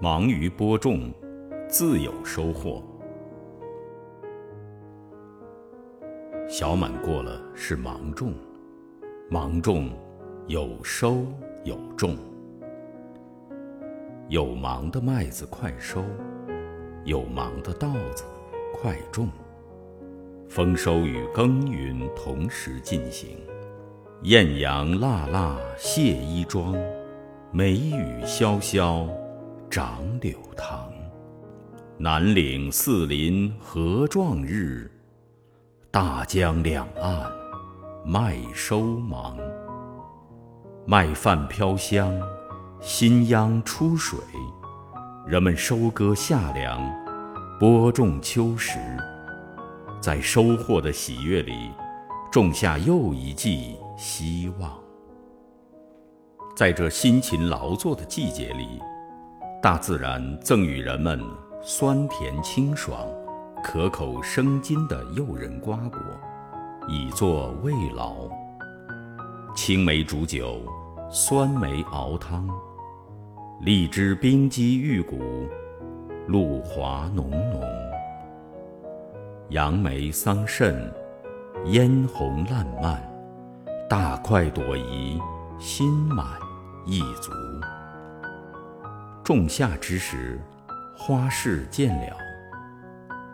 [0.00, 1.12] 忙于播种，
[1.68, 2.80] 自有收获。
[6.48, 8.32] 小满过了是芒种，
[9.28, 9.90] 芒种
[10.46, 11.24] 有收
[11.64, 12.16] 有种。
[14.28, 16.04] 有芒的麦子快收，
[17.02, 18.22] 有芒的稻子
[18.72, 19.28] 快种。
[20.48, 23.36] 丰收与耕耘同时进行，
[24.22, 26.72] 艳阳辣辣卸衣装，
[27.50, 29.08] 梅雨潇潇
[29.70, 30.90] 长柳塘。
[31.98, 34.90] 南岭四邻合壮日，
[35.90, 37.30] 大江两岸
[38.04, 39.36] 麦收忙。
[40.86, 42.18] 麦饭飘香，
[42.80, 44.18] 新秧出水，
[45.26, 46.80] 人们收割夏粮，
[47.60, 48.78] 播种秋实。
[50.00, 51.70] 在收获的喜悦里，
[52.32, 54.72] 种下又一季希望。
[56.56, 58.80] 在这辛勤劳作的季节里，
[59.60, 61.20] 大自然赠予人们
[61.60, 62.96] 酸甜清爽、
[63.64, 65.98] 可口生津的诱人瓜果，
[66.86, 68.14] 以作慰劳。
[69.56, 70.60] 青梅煮酒，
[71.10, 72.48] 酸梅熬汤，
[73.60, 75.48] 荔枝冰肌玉骨，
[76.28, 77.60] 露华浓浓。
[79.48, 80.72] 杨梅桑葚，
[81.64, 83.02] 嫣红烂漫，
[83.90, 85.20] 大快朵颐，
[85.58, 86.24] 心满
[86.86, 87.32] 意足。
[89.28, 90.40] 仲夏之时，
[90.96, 92.16] 花市渐了。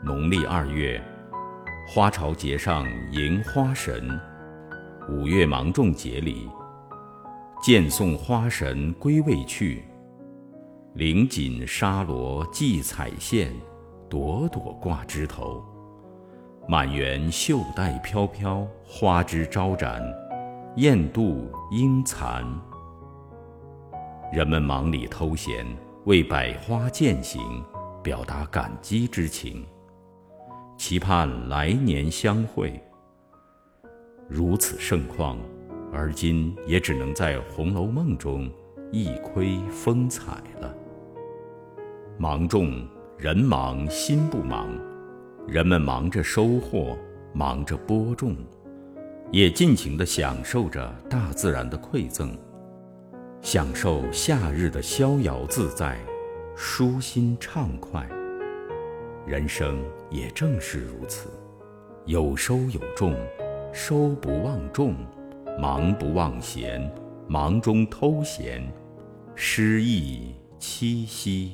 [0.03, 1.01] 农历二月，
[1.87, 4.03] 花朝节上迎花神；
[5.09, 6.51] 五月芒种节里，
[7.63, 9.85] 见送花神归位去。
[10.97, 13.55] 绫锦纱罗系彩线，
[14.11, 15.63] 朵朵挂枝头。
[16.67, 20.03] 满园绣带飘飘，花枝招展，
[20.75, 22.45] 燕妒莺残。
[24.33, 25.65] 人们忙里偷闲，
[26.07, 27.63] 为百花践行，
[28.03, 29.65] 表达感激之情，
[30.77, 32.81] 期盼来年相会。
[34.29, 35.39] 如此盛况，
[35.93, 38.51] 而今也只能在《红楼梦》中
[38.91, 40.75] 一窥风采了。
[42.19, 42.85] 芒种，
[43.17, 44.69] 人忙心不忙。
[45.47, 46.99] 人们忙着收获，
[47.35, 48.35] 忙着播种，
[49.31, 52.37] 也尽情地享受着大自然的馈赠，
[53.55, 55.97] 享受夏日的逍遥自在、
[56.57, 58.05] 舒心畅快。
[59.25, 61.31] 人生也正是如此，
[62.05, 63.15] 有收有种，
[63.73, 64.97] 收不忘种，
[65.57, 66.93] 忙不忘闲，
[67.29, 68.69] 忙中偷闲，
[69.37, 71.53] 诗意栖息。